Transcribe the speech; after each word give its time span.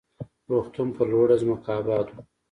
روغتون 0.51 0.87
پر 0.95 1.05
لوړه 1.11 1.35
ځمکه 1.41 1.69
اباد 1.79 2.07
و. 2.09 2.15